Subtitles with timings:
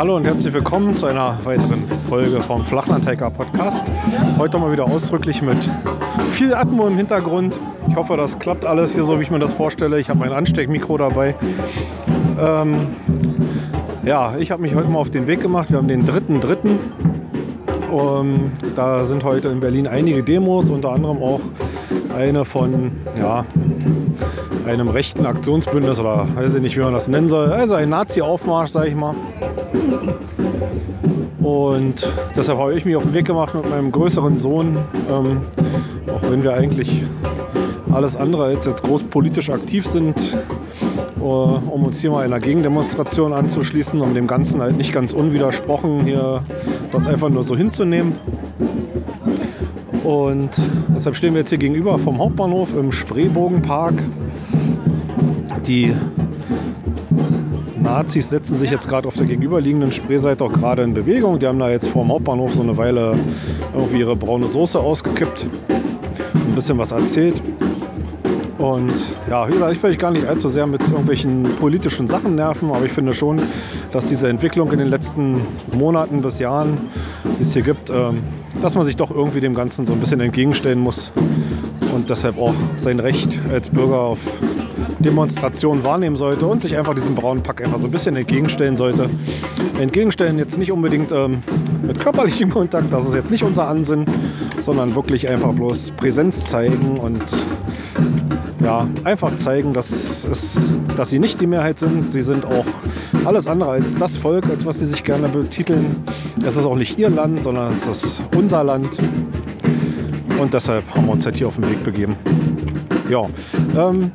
[0.00, 3.92] Hallo und herzlich willkommen zu einer weiteren Folge vom Flachlandhiker Podcast.
[4.38, 5.58] Heute mal wieder ausdrücklich mit
[6.30, 7.60] viel Atmo im Hintergrund.
[7.90, 9.98] Ich hoffe, das klappt alles hier so, wie ich mir das vorstelle.
[9.98, 11.34] Ich habe mein Ansteckmikro dabei.
[12.40, 12.86] Ähm,
[14.04, 15.70] ja, ich habe mich heute mal auf den Weg gemacht.
[15.70, 16.56] Wir haben den 3.3.
[17.90, 21.40] Um, da sind heute in Berlin einige Demos, unter anderem auch
[22.16, 23.44] eine von ja,
[24.68, 27.52] einem rechten Aktionsbündnis oder weiß ich nicht, wie man das nennen soll.
[27.52, 29.16] Also ein Nazi-Aufmarsch, sage ich mal.
[31.42, 34.78] Und deshalb habe ich mich auf den Weg gemacht mit meinem größeren Sohn,
[35.10, 35.40] ähm,
[36.06, 37.02] auch wenn wir eigentlich
[38.00, 40.16] alles andere als jetzt groß politisch aktiv sind,
[41.18, 46.06] äh, um uns hier mal einer Gegendemonstration anzuschließen, um dem Ganzen halt nicht ganz unwidersprochen
[46.06, 46.42] hier
[46.92, 48.14] das einfach nur so hinzunehmen.
[50.02, 50.50] Und
[50.96, 54.02] deshalb stehen wir jetzt hier gegenüber vom Hauptbahnhof im Spreebogenpark.
[55.66, 55.92] Die
[57.82, 61.38] Nazis setzen sich jetzt gerade auf der gegenüberliegenden Spreeseite auch gerade in Bewegung.
[61.38, 63.14] Die haben da jetzt vor dem Hauptbahnhof so eine Weile
[63.74, 65.46] irgendwie ihre braune Soße ausgekippt,
[66.34, 67.42] ein bisschen was erzählt.
[68.60, 68.92] Und
[69.30, 72.92] ja, ich will euch gar nicht allzu sehr mit irgendwelchen politischen Sachen nerven, aber ich
[72.92, 73.40] finde schon,
[73.90, 75.40] dass diese Entwicklung in den letzten
[75.72, 76.76] Monaten bis Jahren,
[77.38, 78.18] die es hier gibt, ähm,
[78.60, 81.10] dass man sich doch irgendwie dem Ganzen so ein bisschen entgegenstellen muss
[81.94, 84.18] und deshalb auch sein Recht als Bürger auf
[84.98, 89.08] Demonstration wahrnehmen sollte und sich einfach diesem braunen Pack einfach so ein bisschen entgegenstellen sollte.
[89.80, 91.42] Entgegenstellen jetzt nicht unbedingt ähm,
[91.86, 94.04] mit körperlichem Kontakt, das ist jetzt nicht unser Ansinn,
[94.58, 97.24] sondern wirklich einfach bloß Präsenz zeigen und
[98.62, 100.60] ja, einfach zeigen, dass, es,
[100.96, 102.12] dass sie nicht die Mehrheit sind.
[102.12, 102.66] Sie sind auch
[103.24, 105.96] alles andere als das Volk, als was sie sich gerne betiteln.
[106.44, 108.98] Es ist auch nicht ihr Land, sondern es ist unser Land.
[110.38, 112.16] Und deshalb haben wir uns halt hier auf den Weg begeben.
[113.08, 113.24] Ja,
[113.76, 114.12] ähm,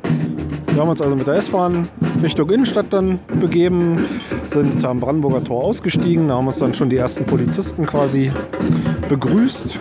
[0.72, 1.88] wir haben uns also mit der S-Bahn
[2.22, 3.96] Richtung Innenstadt dann begeben,
[4.44, 8.30] sind am Brandenburger Tor ausgestiegen, da haben uns dann schon die ersten Polizisten quasi
[9.08, 9.78] begrüßt.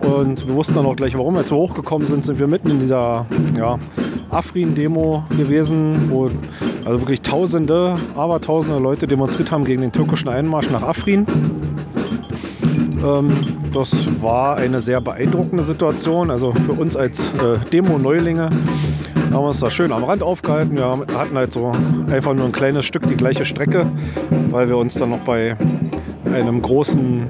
[0.00, 1.36] Und wir wussten dann auch gleich warum.
[1.36, 3.78] Als wir hochgekommen sind, sind wir mitten in dieser ja,
[4.30, 6.30] Afrin-Demo gewesen, wo
[6.84, 11.26] also wirklich Tausende, aber Tausende Leute demonstriert haben gegen den türkischen Einmarsch nach Afrin.
[13.04, 13.30] Ähm,
[13.72, 16.30] das war eine sehr beeindruckende Situation.
[16.30, 18.50] Also für uns als äh, Demo-Neulinge
[19.32, 20.76] haben wir uns da schön am Rand aufgehalten.
[20.76, 21.72] Wir hatten halt so
[22.10, 23.86] einfach nur ein kleines Stück die gleiche Strecke,
[24.50, 25.56] weil wir uns dann noch bei
[26.32, 27.28] einem großen,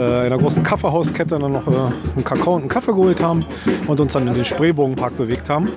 [0.00, 1.70] einer großen Kaffeehauskette dann noch äh,
[2.14, 3.44] einen Kakao und einen Kaffee geholt haben
[3.86, 5.68] und uns dann in den Spreebogenpark bewegt haben.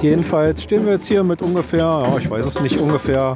[0.00, 3.34] Jedenfalls stehen wir jetzt hier mit ungefähr, ja, ich weiß es nicht, ungefähr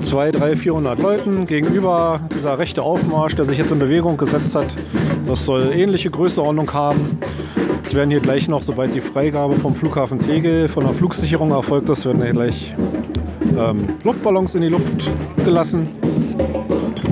[0.00, 4.74] 200, 300, 400 Leuten gegenüber dieser rechte Aufmarsch, der sich jetzt in Bewegung gesetzt hat.
[5.26, 7.18] Das soll ähnliche Größeordnung haben.
[7.82, 11.88] Jetzt werden hier gleich noch, sobald die Freigabe vom Flughafen Tegel von der Flugsicherung erfolgt
[11.88, 12.74] ist, werden hier gleich
[13.58, 15.10] ähm, Luftballons in die Luft
[15.44, 15.88] gelassen.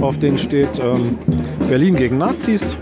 [0.01, 1.19] Auf denen steht ähm,
[1.69, 2.77] Berlin gegen Nazis.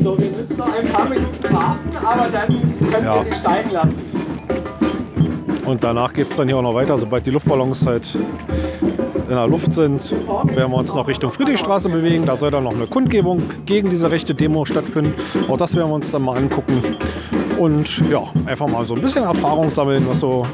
[0.00, 2.48] So, wir müssen noch ein paar Minuten warten, aber dann
[2.90, 3.16] können Ja.
[3.16, 3.94] wir die steigen lassen.
[5.66, 6.96] Und danach geht es dann hier auch noch weiter.
[6.96, 8.16] Sobald die Luftballons halt
[9.28, 10.12] in der Luft sind,
[10.54, 12.24] werden wir uns noch Richtung Friedrichstraße bewegen.
[12.24, 15.14] Da soll dann noch eine Kundgebung gegen diese rechte Demo stattfinden.
[15.48, 16.80] Auch das werden wir uns dann mal angucken.
[17.58, 20.46] Und ja, einfach mal so ein bisschen Erfahrung sammeln, was so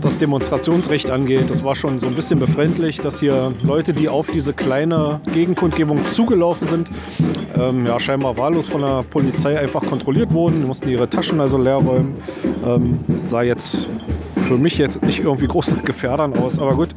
[0.00, 1.50] das Demonstrationsrecht angeht.
[1.50, 6.06] Das war schon so ein bisschen befremdlich, dass hier Leute, die auf diese kleine Gegenkundgebung
[6.06, 6.88] zugelaufen sind,
[7.58, 10.60] ähm, ja, scheinbar wahllos von der Polizei einfach kontrolliert wurden.
[10.60, 12.16] Die mussten ihre Taschen also leer räumen.
[12.64, 13.86] Ähm, sah jetzt
[14.46, 16.90] für mich jetzt nicht irgendwie groß Gefährdern aus, aber gut.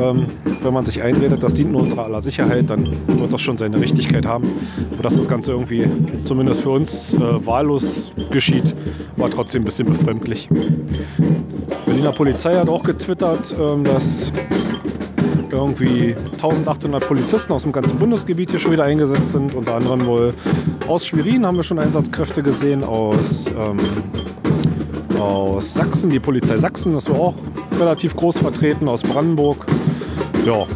[0.00, 0.26] Ähm,
[0.62, 3.80] wenn man sich einredet, das dient nur unserer aller Sicherheit, dann wird das schon seine
[3.80, 4.48] Richtigkeit haben.
[4.92, 5.86] Aber dass das Ganze irgendwie
[6.24, 8.74] zumindest für uns äh, wahllos geschieht,
[9.16, 10.48] war trotzdem ein bisschen befremdlich.
[11.86, 14.32] Berliner Polizei hat auch getwittert, ähm, dass
[15.52, 19.54] irgendwie 1800 Polizisten aus dem ganzen Bundesgebiet hier schon wieder eingesetzt sind.
[19.54, 20.34] Unter anderem wohl
[20.86, 23.78] aus Schwerin haben wir schon Einsatzkräfte gesehen, aus, ähm,
[25.18, 27.34] aus Sachsen, die Polizei Sachsen, das war auch
[27.78, 29.66] relativ groß vertreten, aus Brandenburg.
[30.48, 30.66] Ja.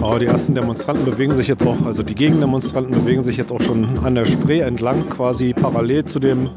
[0.00, 3.60] Aber die ersten Demonstranten bewegen sich jetzt auch, also die Gegendemonstranten bewegen sich jetzt auch
[3.60, 6.50] schon an der Spree entlang, quasi parallel zu dem,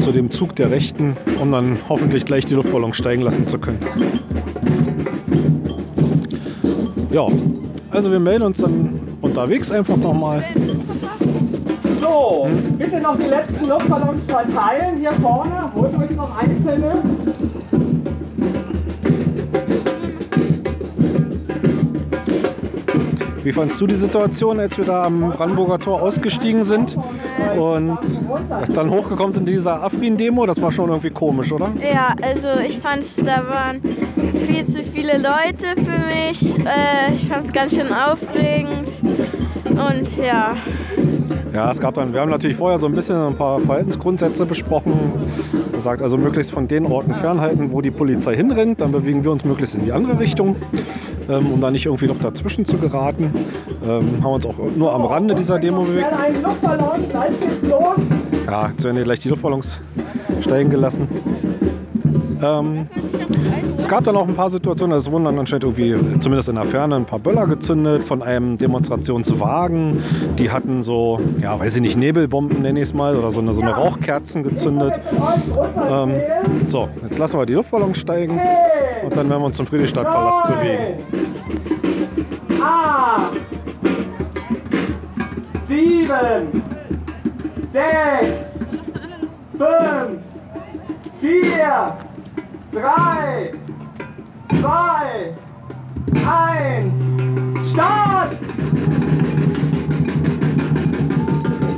[0.00, 3.80] zu dem Zug der Rechten, um dann hoffentlich gleich die Luftballons steigen lassen zu können.
[7.10, 7.26] Ja,
[7.90, 10.42] also wir melden uns dann unterwegs einfach nochmal.
[12.00, 12.48] So,
[12.78, 14.96] bitte noch die letzten Luftballons verteilen.
[14.96, 17.02] Hier vorne, holt euch noch einzelne.
[23.44, 26.96] Wie fandst du die Situation, als wir da am Brandenburger Tor ausgestiegen sind
[27.58, 27.98] und
[28.74, 30.46] dann hochgekommen sind in dieser Afrin-Demo?
[30.46, 31.70] Das war schon irgendwie komisch, oder?
[31.78, 33.82] Ja, also ich fand, da waren
[34.46, 36.58] viel zu viele Leute für mich.
[36.60, 38.88] Äh, ich fand es ganz schön aufregend.
[39.66, 40.56] Und ja,
[41.52, 44.92] Ja, es gab dann, wir haben natürlich vorher so ein bisschen ein paar Verhaltensgrundsätze besprochen.
[45.84, 48.80] Gesagt, also möglichst von den Orten fernhalten, wo die Polizei hinrennt.
[48.80, 50.56] Dann bewegen wir uns möglichst in die andere Richtung,
[51.28, 53.30] ähm, um da nicht irgendwie noch dazwischen zu geraten.
[53.86, 56.06] Ähm, haben uns auch nur am Rande dieser Demo bewegt.
[58.46, 59.78] Ja, jetzt werden hier gleich die Luftballons
[60.40, 61.06] steigen gelassen.
[62.44, 62.88] Ähm,
[63.78, 66.64] es gab dann auch ein paar Situationen, es wurden dann anscheinend irgendwie, zumindest in der
[66.64, 70.02] Ferne, ein paar Böller gezündet von einem Demonstrationswagen.
[70.38, 73.54] Die hatten so, ja, weiß ich nicht, Nebelbomben nenne ich es mal, oder so eine,
[73.54, 75.00] so eine Rauchkerzen gezündet.
[75.18, 76.68] Runterzählen.
[76.68, 78.40] So, jetzt lassen wir die Luftballons steigen
[79.04, 80.98] und dann werden wir uns zum Friedrichstadtpalast bewegen.
[82.62, 83.40] Acht,
[85.68, 86.62] sieben,
[87.72, 88.28] sechs,
[89.58, 90.20] fünf,
[91.20, 91.96] vier,
[92.74, 93.52] drei,
[94.60, 95.32] zwei,
[96.26, 98.30] eins, Start!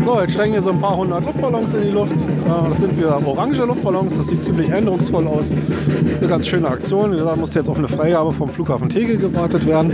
[0.05, 2.15] So, jetzt steigen hier so ein paar hundert Luftballons in die Luft.
[2.15, 5.53] Äh, Das sind wieder orange Luftballons, das sieht ziemlich eindrucksvoll aus.
[5.53, 7.13] Eine ganz schöne Aktion.
[7.13, 9.93] Wie gesagt, musste jetzt auf eine Freigabe vom Flughafen Tegel gewartet werden.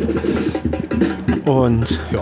[1.46, 2.20] Und ja.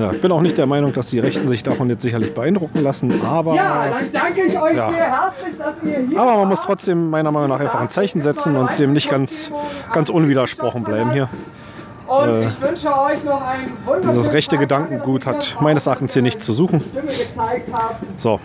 [0.00, 2.82] Ja, ich bin auch nicht der Meinung, dass die Rechten sich davon jetzt sicherlich beeindrucken
[2.82, 4.90] lassen, aber, Ja, dann danke ich euch Ja.
[4.90, 8.22] sehr herzlich, dass ihr hier aber man muss trotzdem meiner Meinung nach einfach ein Zeichen
[8.22, 9.52] setzen und dem nicht ganz,
[9.92, 11.28] ganz unwidersprochen bleiben hier.
[12.06, 16.22] Und äh, ich wünsche euch noch einen wunderschönen Dieses rechte Gedankengut hat meines Erachtens hier
[16.22, 16.82] nichts zu suchen.
[18.16, 18.40] So,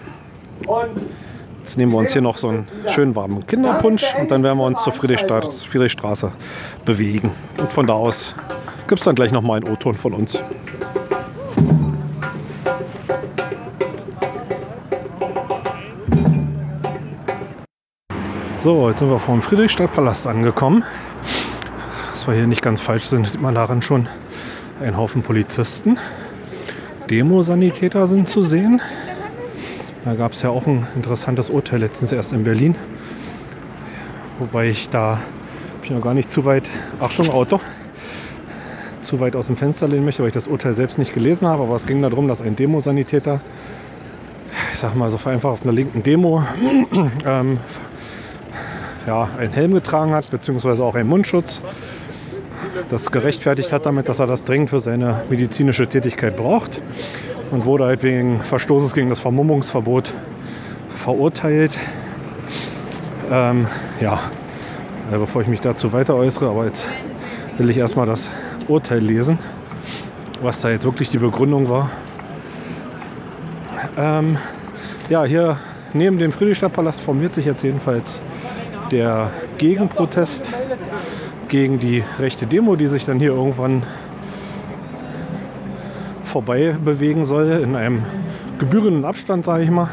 [1.60, 4.66] Jetzt nehmen wir uns hier noch so einen schönen warmen Kinderpunsch und dann werden wir
[4.66, 6.32] uns zur Friedrichstraße, Friedrichstraße
[6.86, 7.32] bewegen.
[7.58, 8.36] Und von da aus
[8.88, 10.44] gibt es dann gleich nochmal einen O-Ton von uns.
[18.66, 20.84] So, jetzt sind wir vor dem Friedrichstadtpalast angekommen.
[22.12, 24.08] Dass wir hier nicht ganz falsch sind, sieht man daran schon
[24.82, 26.00] einen Haufen Polizisten.
[27.08, 28.82] Demosanitäter sind zu sehen.
[30.04, 32.74] Da gab es ja auch ein interessantes Urteil letztens erst in Berlin.
[34.40, 35.20] Wobei ich da
[35.82, 36.68] mich noch gar nicht zu weit,
[37.00, 37.60] Achtung Auto,
[39.02, 41.62] zu weit aus dem Fenster lehnen möchte, weil ich das Urteil selbst nicht gelesen habe.
[41.62, 43.42] Aber es ging darum, dass ein Demosanitäter,
[44.74, 46.44] ich sag mal so vereinfacht auf einer linken Demo,
[47.28, 47.60] ähm,
[49.08, 51.62] ja, einen Helm getragen hat, beziehungsweise auch einen Mundschutz.
[52.90, 56.82] Das gerechtfertigt hat damit, dass er das dringend für seine medizinische Tätigkeit braucht
[57.52, 60.14] und wurde halt wegen Verstoßes gegen das Vermummungsverbot
[60.96, 61.78] verurteilt.
[63.32, 63.68] Ähm,
[64.02, 64.20] ja,
[65.12, 66.86] äh, bevor ich mich dazu weiter äußere, aber jetzt
[67.58, 68.30] will ich erstmal das
[68.68, 69.40] Urteil lesen,
[70.42, 71.90] was da jetzt wirklich die Begründung war.
[73.98, 74.38] Ähm,
[75.10, 75.58] ja, hier
[75.94, 78.22] neben dem Friedrichstadtpalast formiert sich jetzt jedenfalls
[78.92, 80.52] der Gegenprotest
[81.48, 83.84] gegen die rechte Demo, die sich dann hier irgendwann
[86.24, 88.04] vorbei bewegen soll, in einem
[88.60, 89.90] gebührenden Abstand, sage ich mal.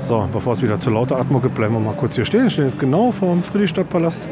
[0.00, 2.48] So, bevor es wieder zu lauter Atmo gibt, bleiben wir mal kurz hier stehen.
[2.50, 4.28] Stehen jetzt genau vor dem Friedrichstadtpalast.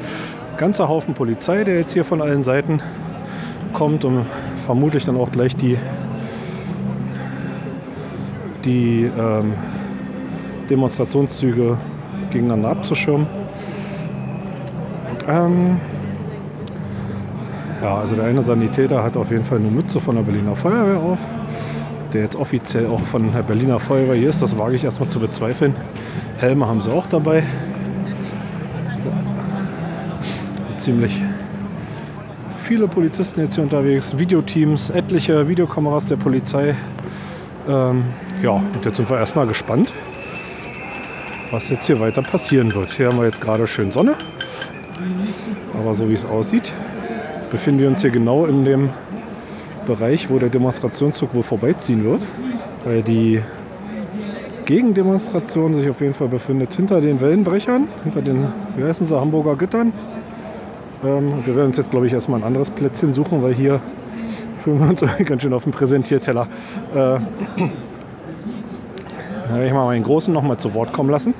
[0.56, 2.80] Ganzer Haufen Polizei, der jetzt hier von allen Seiten
[3.74, 4.24] kommt, um
[4.64, 5.76] vermutlich dann auch gleich die,
[8.64, 9.52] die ähm,
[10.70, 11.76] Demonstrationszüge
[12.30, 13.26] gegeneinander abzuschirmen.
[15.28, 15.80] Ähm,
[17.83, 20.99] ja, also der eine Sanitäter hat auf jeden Fall eine Mütze von der Berliner Feuerwehr
[20.99, 21.18] auf.
[22.12, 25.18] Der jetzt offiziell auch von der Berliner Feuerwehr hier ist, das wage ich erstmal zu
[25.21, 25.75] bezweifeln.
[26.38, 27.42] Helme haben sie auch dabei.
[30.78, 31.21] Ziemlich
[32.62, 36.75] viele Polizisten jetzt hier unterwegs, Videoteams, etliche Videokameras der Polizei.
[37.68, 38.04] Ähm,
[38.42, 39.92] ja, und jetzt sind wir erstmal gespannt,
[41.50, 42.90] was jetzt hier weiter passieren wird.
[42.90, 44.14] Hier haben wir jetzt gerade schön Sonne.
[45.74, 46.72] Aber so wie es aussieht,
[47.50, 48.90] befinden wir uns hier genau in dem
[49.86, 52.22] Bereich, wo der Demonstrationszug wohl vorbeiziehen wird.
[52.84, 53.40] Weil die
[54.64, 59.56] Gegendemonstration sich auf jeden Fall befindet hinter den Wellenbrechern, hinter den, wie heißen sie, Hamburger
[59.56, 59.92] Gittern.
[61.04, 63.80] Ähm, wir werden uns jetzt, glaube ich, erstmal ein anderes Plätzchen suchen, weil hier
[64.64, 66.48] fühlen wir uns ganz schön auf dem Präsentierteller.
[66.94, 67.18] Äh,
[69.48, 71.34] da werde ich mal meinen Großen noch mal zu Wort kommen lassen.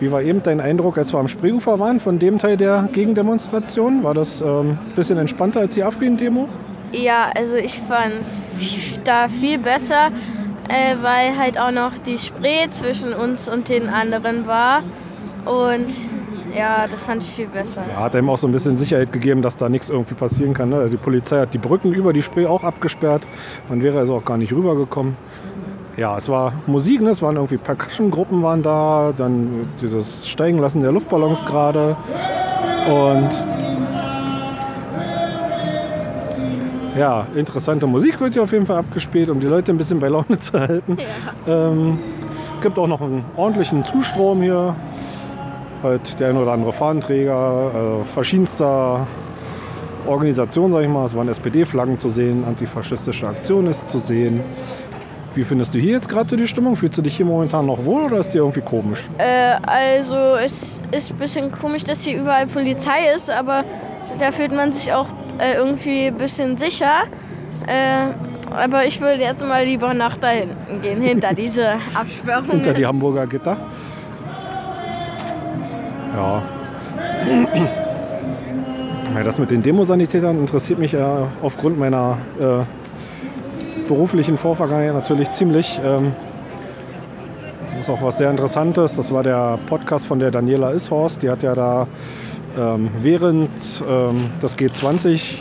[0.00, 4.02] Wie war eben dein Eindruck, als wir am Spreeufer waren, von dem Teil der Gegendemonstration?
[4.02, 6.48] War das ein ähm, bisschen entspannter als die Afrin-Demo?
[6.92, 8.40] Ja, also ich fand es
[9.04, 10.10] da viel besser,
[10.68, 14.82] äh, weil halt auch noch die Spree zwischen uns und den anderen war.
[15.44, 15.86] Und
[16.56, 17.82] ja, das fand ich viel besser.
[17.88, 20.70] Ja, hat einem auch so ein bisschen Sicherheit gegeben, dass da nichts irgendwie passieren kann.
[20.70, 20.88] Ne?
[20.90, 23.26] Die Polizei hat die Brücken über die Spree auch abgesperrt.
[23.68, 25.16] Man wäre also auch gar nicht rübergekommen.
[25.96, 27.10] Ja, es war Musik, ne?
[27.10, 31.96] es waren irgendwie Percussion-Gruppen waren da, dann dieses Steigenlassen der Luftballons gerade
[32.86, 33.30] und
[36.98, 40.08] ja, interessante Musik wird hier auf jeden Fall abgespielt, um die Leute ein bisschen bei
[40.08, 40.98] Laune zu halten.
[41.46, 41.68] Ja.
[41.68, 41.98] Ähm,
[42.62, 44.74] gibt auch noch einen ordentlichen Zustrom hier.
[45.82, 49.06] Halt der ein oder andere Fahnenträger äh, verschiedenster
[50.06, 51.04] Organisationen, sag ich mal.
[51.04, 54.40] Es waren SPD-Flaggen zu sehen, antifaschistische Aktion ist zu sehen.
[55.34, 56.76] Wie findest du hier jetzt gerade so die Stimmung?
[56.76, 59.08] Fühlst du dich hier momentan noch wohl oder ist dir irgendwie komisch?
[59.18, 63.64] Äh, also es ist ein bisschen komisch, dass hier überall Polizei ist, aber
[64.20, 67.04] da fühlt man sich auch äh, irgendwie ein bisschen sicher.
[67.66, 68.12] Äh,
[68.54, 72.50] aber ich würde jetzt mal lieber nach da hinten gehen, hinter diese Absperrung.
[72.50, 73.56] hinter die Hamburger Gitter.
[76.14, 76.42] Ja.
[79.16, 82.83] ja das mit den Demosanitätern interessiert mich ja aufgrund meiner äh,
[83.88, 85.80] beruflichen Vorvergangenheit natürlich ziemlich.
[85.84, 86.12] Ähm,
[87.70, 88.96] das ist auch was sehr Interessantes.
[88.96, 91.22] Das war der Podcast von der Daniela Ishorst.
[91.22, 91.86] Die hat ja da
[92.56, 93.50] ähm, während
[93.88, 95.34] ähm, des G20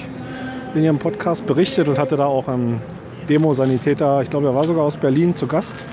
[0.75, 2.81] in ihrem Podcast berichtet und hatte da auch einen
[3.29, 5.83] Demosanitäter, ich glaube, er war sogar aus Berlin zu Gast.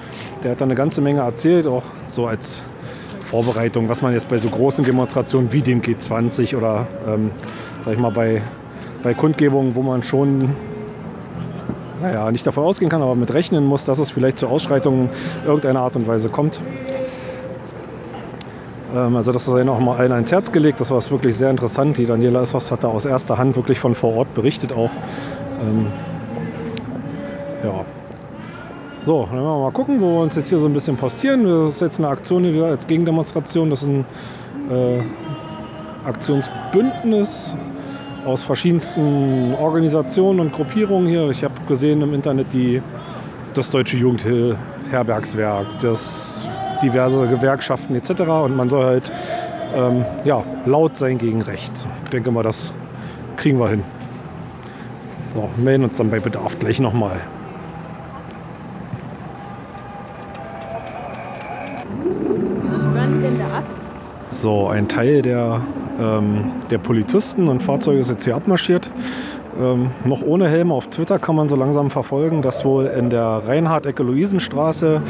[0.42, 2.64] Der hat da eine ganze Menge erzählt, auch so als
[3.20, 7.30] Vorbereitung, was man jetzt bei so großen Demonstrationen wie dem G20 oder ähm,
[7.84, 8.42] sag ich mal bei,
[9.02, 10.56] bei Kundgebungen, wo man schon
[12.00, 15.10] naja, nicht davon ausgehen kann, aber mit rechnen muss, dass es vielleicht zu Ausschreitungen
[15.44, 16.60] irgendeiner Art und Weise kommt.
[18.94, 20.80] Ähm, also das ist ihnen auch mal allen ans Herz gelegt.
[20.80, 21.98] Das war wirklich sehr interessant.
[21.98, 24.90] Die Daniela Issos hat da aus erster Hand wirklich von vor Ort berichtet auch.
[25.62, 25.86] Ähm,
[27.64, 27.84] ja.
[29.02, 31.44] So, dann werden wir mal gucken, wo wir uns jetzt hier so ein bisschen postieren.
[31.44, 33.70] Das ist jetzt eine Aktion hier als Gegendemonstration.
[33.70, 34.04] Das ist ein
[34.70, 35.00] äh,
[36.06, 37.56] Aktionsbündnis
[38.24, 41.30] aus verschiedensten Organisationen und Gruppierungen hier.
[41.30, 42.82] Ich habe gesehen im Internet die,
[43.54, 46.46] das Deutsche Jugendherbergswerk, das
[46.82, 48.10] diverse Gewerkschaften etc.
[48.22, 49.12] Und man soll halt
[49.74, 51.86] ähm, ja, laut sein gegen rechts.
[52.04, 52.72] Ich denke mal, das
[53.36, 53.84] kriegen wir hin.
[55.34, 57.20] So, melden uns dann bei Bedarf gleich nochmal.
[64.32, 65.60] So, ein Teil der,
[66.00, 68.90] ähm, der Polizisten und Fahrzeuge ist jetzt hier abmarschiert.
[69.60, 73.42] Ähm, noch ohne Helm auf Twitter kann man so langsam verfolgen, dass wohl in der
[73.44, 75.02] Reinhard-Ecke-Luisenstraße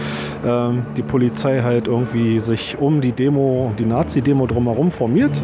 [0.46, 5.40] ähm, die Polizei halt irgendwie sich um die Demo, die Nazi-Demo drumherum formiert.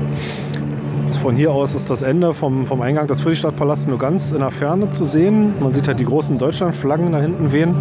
[1.23, 4.51] Von hier aus ist das Ende vom, vom Eingang des Friedrichstadtpalasts nur ganz in der
[4.51, 5.55] Ferne zu sehen.
[5.61, 7.75] Man sieht halt die großen Deutschlandflaggen da hinten wehen.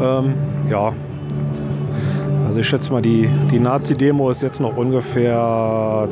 [0.00, 0.34] Ähm,
[0.70, 0.92] ja,
[2.48, 6.08] also ich schätze mal, die, die Nazi-Demo ist jetzt noch ungefähr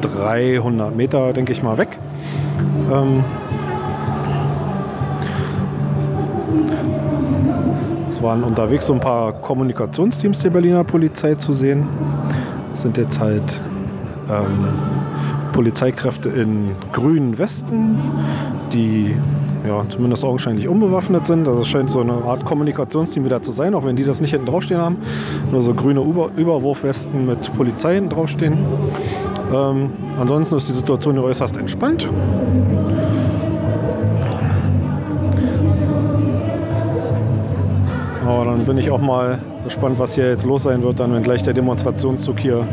[0.00, 1.96] 300 Meter, denke ich mal, weg.
[2.92, 3.22] Ähm,
[8.10, 11.86] es waren unterwegs so ein paar Kommunikationsteams der Berliner Polizei zu sehen.
[12.72, 13.60] Das sind jetzt halt
[14.28, 14.70] ähm,
[15.52, 18.00] Polizeikräfte in grünen Westen,
[18.72, 19.14] die
[19.68, 21.46] ja, zumindest augenscheinlich unbewaffnet sind.
[21.46, 24.30] Also es scheint so eine Art Kommunikationsteam wieder zu sein, auch wenn die das nicht
[24.30, 24.96] hinten draufstehen haben.
[25.52, 28.56] Nur so grüne Über Überwurfwesten mit Polizei hinten draufstehen.
[29.54, 32.08] Ähm, ansonsten ist die Situation hier äußerst entspannt.
[38.26, 41.22] Aber dann bin ich auch mal gespannt, was hier jetzt los sein wird, dann wenn
[41.22, 42.66] gleich der Demonstrationszug hier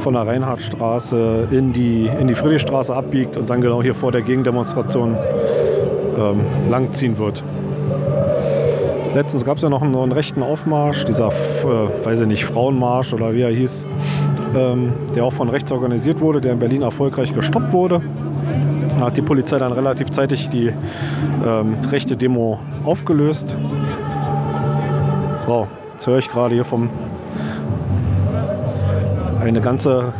[0.00, 4.22] von der Reinhardtstraße in die, in die Friedrichstraße abbiegt und dann genau hier vor der
[4.22, 5.16] Gegendemonstration
[6.20, 7.42] ähm, langziehen wird.
[9.14, 13.12] Letztens gab es ja noch einen, einen, rechten Aufmarsch, dieser, äh, weiß ich nicht, Frauenmarsch
[13.12, 13.84] oder wie er hieß,
[14.54, 18.02] ähm, der auch von rechts organisiert wurde, der in Berlin erfolgreich gestoppt wurde.
[18.96, 20.72] Da hat die Polizei dann relativ zeitig die
[21.44, 23.56] ähm, rechte Demo aufgelöst.
[25.46, 26.90] So, jetzt höre ich gerade hier vom
[29.40, 30.12] eine ganze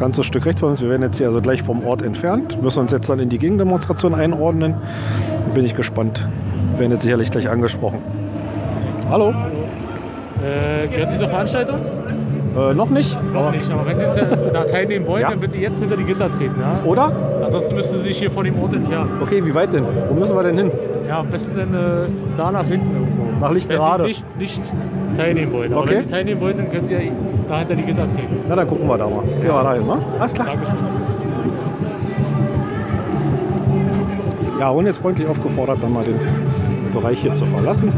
[0.00, 0.80] ganzes Stück rechts von uns.
[0.80, 3.38] Wir werden jetzt hier also gleich vom Ort entfernt, müssen uns jetzt dann in die
[3.38, 4.74] Gegendemonstration einordnen.
[5.54, 6.26] Bin ich gespannt.
[6.72, 7.98] Wir werden jetzt sicherlich gleich angesprochen.
[9.10, 9.34] Hallo.
[10.42, 11.80] Äh, gehört diese Veranstaltung?
[12.56, 13.16] Äh, noch nicht.
[13.32, 14.18] Noch aber nicht, aber wenn Sie jetzt
[14.52, 15.30] da teilnehmen wollen, ja.
[15.30, 16.56] dann bitte jetzt hinter die Gitter treten.
[16.58, 16.80] Ja?
[16.84, 17.12] Oder?
[17.44, 19.10] Ansonsten müssen Sie sich hier von dem Ort entfernen.
[19.20, 19.84] Okay, wie weit denn?
[20.08, 20.70] Wo müssen wir denn hin?
[21.06, 22.06] Ja, am besten dann, äh,
[22.38, 22.99] da nach hinten
[23.40, 24.02] Nach Wenn Lichtenrade.
[24.04, 24.62] Sie nicht, nicht
[25.16, 25.72] teilnehmen wollen.
[25.72, 25.94] Aber Okay.
[25.94, 27.00] wenn Sie teilnehmen wollen, dann können Sie ja
[27.48, 28.36] da hinter die Gitter treten.
[28.48, 29.22] Na, dann gucken wir da mal.
[29.24, 29.96] Gehen wir da hin, ne?
[30.18, 30.46] Alles klar.
[30.48, 30.76] Dankeschön.
[34.58, 36.20] Ja, und jetzt freundlich aufgefordert, dann mal den
[36.92, 37.90] Bereich hier zu verlassen.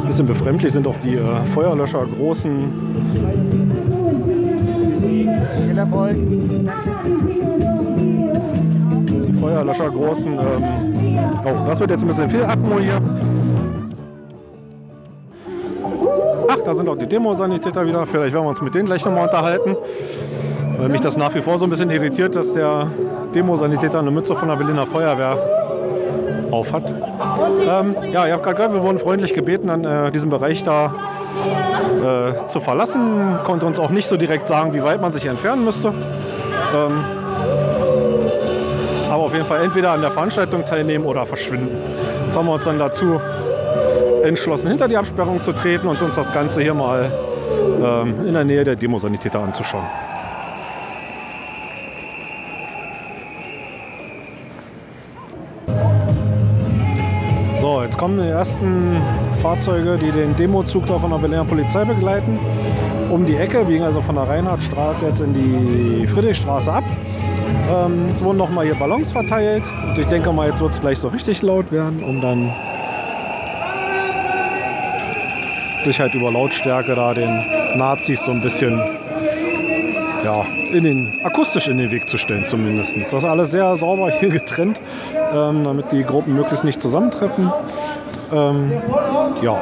[0.00, 2.70] Ein bisschen befremdlich sind auch die äh, Feuerlöscher großen.
[9.26, 10.32] Die Feuerlöscher großen.
[10.32, 10.64] Ähm,
[11.44, 13.00] oh, das wird jetzt ein bisschen viel Atmo hier.
[16.64, 18.06] Da sind auch die Demosanitäter wieder.
[18.06, 19.76] Vielleicht werden wir uns mit denen gleich nochmal unterhalten.
[20.78, 22.88] Weil mich das nach wie vor so ein bisschen irritiert, dass der
[23.34, 25.36] Demosanitäter eine Mütze von der Berliner Feuerwehr
[26.50, 26.82] aufhat.
[26.88, 30.94] Ähm, ja, ihr habt gerade gehört, wir wurden freundlich gebeten, an äh, diesem Bereich da
[32.02, 33.38] äh, zu verlassen.
[33.44, 35.88] Konnte uns auch nicht so direkt sagen, wie weit man sich entfernen müsste.
[35.88, 37.04] Ähm,
[39.08, 41.76] aber auf jeden Fall entweder an der Veranstaltung teilnehmen oder verschwinden.
[42.24, 43.20] Jetzt haben wir uns dann dazu
[44.22, 47.10] entschlossen, hinter die Absperrung zu treten und uns das Ganze hier mal
[47.82, 49.84] ähm, in der Nähe der Demosanitäter anzuschauen.
[57.60, 59.00] So, jetzt kommen die ersten
[59.40, 62.38] Fahrzeuge, die den Demozug da von der Berliner Polizei begleiten.
[63.10, 66.84] Um die Ecke, biegen also von der Reinhardtstraße jetzt in die Friedrichstraße ab.
[67.72, 69.62] Ähm, jetzt wurden nochmal hier Ballons verteilt.
[69.86, 72.52] Und ich denke mal, jetzt wird es gleich so richtig laut werden, um dann
[75.82, 77.44] sich halt über Lautstärke da den
[77.76, 78.80] Nazis so ein bisschen
[80.24, 82.96] ja, in den, akustisch in den Weg zu stellen zumindest.
[82.96, 84.80] Das ist alles sehr sauber hier getrennt,
[85.34, 87.52] ähm, damit die Gruppen möglichst nicht zusammentreffen.
[88.32, 88.72] Ähm,
[89.42, 89.60] ja.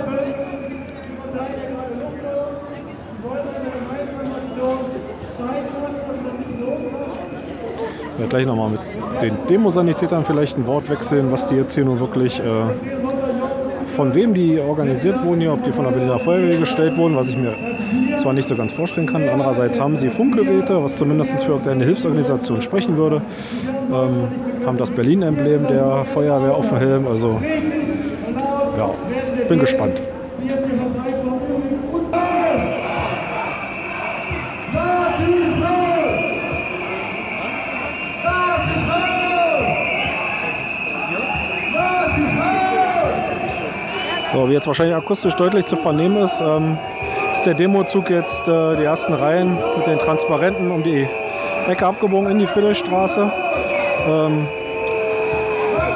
[8.13, 8.81] Ich werde gleich nochmal mit
[9.23, 12.43] den Demosanitätern vielleicht ein Wort wechseln, was die jetzt hier nun wirklich, äh,
[13.91, 17.29] von wem die organisiert wurden hier, ob die von der Berliner Feuerwehr gestellt wurden, was
[17.29, 17.55] ich mir
[18.19, 19.29] zwar nicht so ganz vorstellen kann.
[19.29, 23.23] Andererseits haben sie Funkgeräte, was zumindest für eine Hilfsorganisation sprechen würde.
[23.93, 27.07] Ähm, haben das Berlin-Emblem der Feuerwehr auf dem Helm.
[27.07, 27.41] Also
[28.79, 28.91] ja,
[29.49, 30.01] bin gespannt.
[44.41, 46.79] So, wie jetzt wahrscheinlich akustisch deutlich zu vernehmen ist, ähm,
[47.31, 51.07] ist der Demozug jetzt äh, die ersten Reihen mit den Transparenten um die
[51.69, 53.31] Ecke abgebogen in die Friedrichstraße.
[54.09, 54.49] Ähm,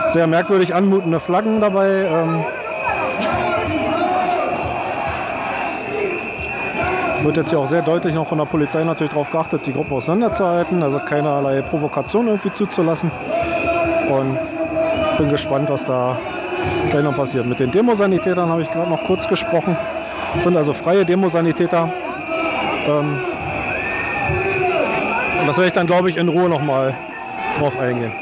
[0.09, 2.05] sehr merkwürdig anmutende Flaggen dabei.
[2.05, 2.45] Ähm,
[7.23, 9.95] wird jetzt hier auch sehr deutlich noch von der Polizei natürlich darauf geachtet, die Gruppe
[9.95, 13.11] auseinanderzuhalten, also keinerlei Provokation irgendwie zuzulassen.
[14.11, 14.39] Und
[15.17, 16.19] bin gespannt, was da
[16.95, 17.45] gleich noch passiert.
[17.47, 19.77] Mit den Demosanitätern habe ich gerade noch kurz gesprochen.
[20.35, 21.93] Das sind also freie Demosanitäter.
[22.87, 23.19] Ähm,
[25.41, 26.95] und das werde ich dann, glaube ich, in Ruhe nochmal
[27.59, 28.13] drauf eingehen.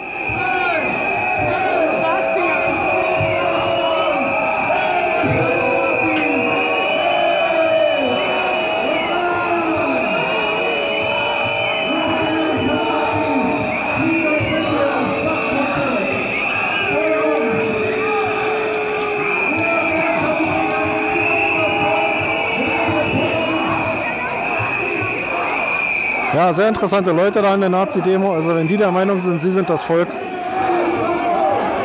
[26.51, 28.35] Sehr interessante Leute da in der Nazi-Demo.
[28.35, 30.09] Also wenn die der Meinung sind, sie sind das Volk,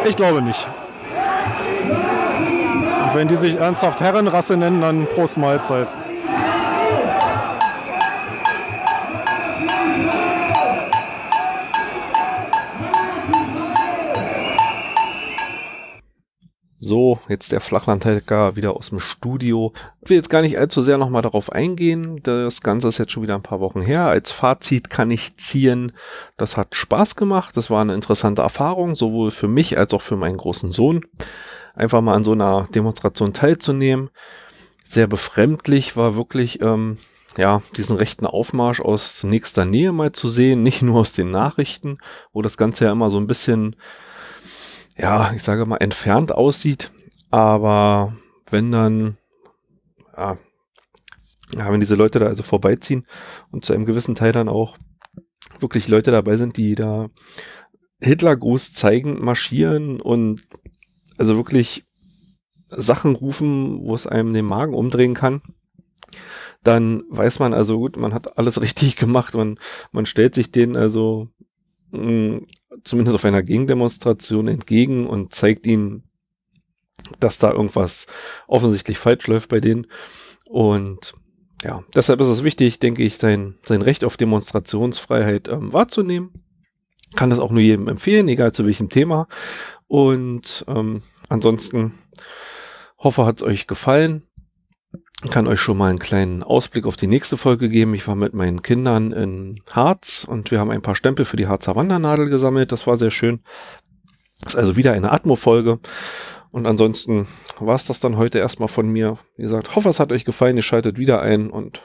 [0.03, 0.67] ich glaube nicht.
[3.03, 5.87] Und wenn die sich ernsthaft Herrenrasse nennen, dann Prost Mahlzeit.
[16.79, 19.73] So, jetzt der Flachlandhacker wieder aus dem Studio.
[20.01, 22.21] Ich will jetzt gar nicht allzu sehr nochmal darauf eingehen.
[22.23, 24.05] Das Ganze ist jetzt schon wieder ein paar Wochen her.
[24.05, 25.91] Als Fazit kann ich ziehen,
[26.37, 27.57] das hat Spaß gemacht.
[27.57, 31.05] Das war eine interessante Erfahrung, sowohl für mich als auch für meinen großen Sohn.
[31.75, 34.09] Einfach mal an so einer Demonstration teilzunehmen.
[34.83, 36.97] Sehr befremdlich war wirklich, ähm,
[37.37, 41.99] ja, diesen rechten Aufmarsch aus nächster Nähe mal zu sehen, nicht nur aus den Nachrichten,
[42.33, 43.75] wo das Ganze ja immer so ein bisschen
[44.97, 46.91] ja, ich sage mal, entfernt aussieht.
[47.29, 48.15] Aber
[48.49, 49.17] wenn dann,
[50.15, 50.37] ja,
[51.53, 53.05] wenn diese Leute da also vorbeiziehen
[53.51, 54.77] und zu einem gewissen Teil dann auch
[55.59, 57.09] wirklich Leute dabei sind, die da
[58.01, 60.43] Hitlergruß zeigend marschieren und
[61.17, 61.85] also wirklich
[62.69, 65.41] Sachen rufen, wo es einem den Magen umdrehen kann,
[66.63, 69.35] dann weiß man also gut, man hat alles richtig gemacht.
[69.35, 69.59] Und
[69.91, 71.29] man stellt sich denen also
[71.91, 72.41] mh,
[72.83, 76.03] zumindest auf einer Gegendemonstration entgegen und zeigt ihnen
[77.19, 78.07] dass da irgendwas
[78.47, 79.87] offensichtlich falsch läuft bei denen.
[80.45, 81.13] Und
[81.63, 86.31] ja, deshalb ist es wichtig, denke ich, sein, sein Recht auf Demonstrationsfreiheit ähm, wahrzunehmen.
[87.15, 89.27] Kann das auch nur jedem empfehlen, egal zu welchem Thema.
[89.87, 91.93] Und ähm, ansonsten
[92.97, 94.23] hoffe, hat es euch gefallen.
[95.31, 97.95] Kann euch schon mal einen kleinen Ausblick auf die nächste Folge geben.
[97.95, 101.47] Ich war mit meinen Kindern in Harz und wir haben ein paar Stempel für die
[101.47, 102.71] Harzer Wandernadel gesammelt.
[102.71, 103.41] Das war sehr schön.
[104.41, 105.79] Das ist also wieder eine Atmo-Folge.
[106.57, 107.27] Und ansonsten
[107.59, 109.19] war es das dann heute erstmal von mir.
[109.35, 110.57] Wie gesagt, hoffe, es hat euch gefallen.
[110.57, 111.83] Ihr schaltet wieder ein und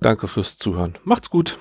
[0.00, 0.94] danke fürs Zuhören.
[1.04, 1.58] Macht's gut.